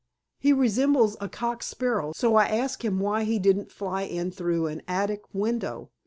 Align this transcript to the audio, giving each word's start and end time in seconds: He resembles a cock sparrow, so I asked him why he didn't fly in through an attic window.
He 0.39 0.51
resembles 0.51 1.15
a 1.21 1.29
cock 1.29 1.61
sparrow, 1.61 2.11
so 2.15 2.33
I 2.33 2.47
asked 2.47 2.81
him 2.81 2.99
why 2.99 3.23
he 3.23 3.37
didn't 3.37 3.71
fly 3.71 4.01
in 4.01 4.31
through 4.31 4.65
an 4.65 4.81
attic 4.87 5.21
window. 5.31 5.91